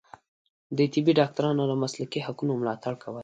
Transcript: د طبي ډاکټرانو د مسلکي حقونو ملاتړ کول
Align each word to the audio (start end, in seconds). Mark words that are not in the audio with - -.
د 0.77 0.79
طبي 0.93 1.13
ډاکټرانو 1.19 1.61
د 1.67 1.73
مسلکي 1.83 2.19
حقونو 2.27 2.53
ملاتړ 2.61 2.93
کول 3.03 3.19